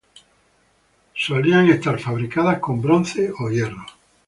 [1.13, 3.85] Solían estar fabricadas con bronce o hierro.